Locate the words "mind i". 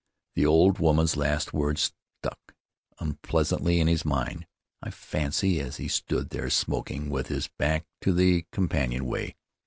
4.03-4.89